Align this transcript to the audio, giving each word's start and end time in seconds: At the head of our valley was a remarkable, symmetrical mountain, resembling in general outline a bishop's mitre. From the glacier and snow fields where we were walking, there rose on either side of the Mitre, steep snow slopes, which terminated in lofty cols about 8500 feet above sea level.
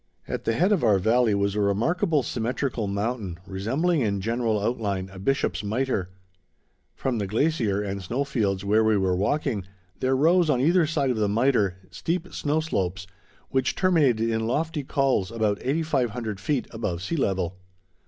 At 0.27 0.45
the 0.45 0.53
head 0.53 0.71
of 0.71 0.83
our 0.83 0.97
valley 0.97 1.35
was 1.35 1.53
a 1.53 1.61
remarkable, 1.61 2.23
symmetrical 2.23 2.87
mountain, 2.87 3.37
resembling 3.45 4.01
in 4.01 4.19
general 4.19 4.59
outline 4.59 5.09
a 5.13 5.19
bishop's 5.19 5.63
mitre. 5.63 6.09
From 6.95 7.19
the 7.19 7.27
glacier 7.27 7.83
and 7.83 8.01
snow 8.01 8.23
fields 8.23 8.65
where 8.65 8.83
we 8.83 8.97
were 8.97 9.15
walking, 9.15 9.63
there 9.99 10.15
rose 10.15 10.49
on 10.49 10.59
either 10.59 10.87
side 10.87 11.11
of 11.11 11.17
the 11.17 11.29
Mitre, 11.29 11.75
steep 11.91 12.33
snow 12.33 12.61
slopes, 12.61 13.05
which 13.49 13.75
terminated 13.75 14.27
in 14.27 14.47
lofty 14.47 14.83
cols 14.83 15.29
about 15.29 15.59
8500 15.61 16.39
feet 16.39 16.65
above 16.71 17.03
sea 17.03 17.15
level. 17.15 17.59